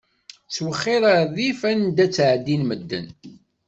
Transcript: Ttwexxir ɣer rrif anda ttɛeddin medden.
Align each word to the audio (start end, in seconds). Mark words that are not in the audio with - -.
Ttwexxir 0.49 1.01
ɣer 1.09 1.23
rrif 1.31 1.61
anda 1.71 2.05
ttɛeddin 2.07 2.61
medden. 2.69 3.07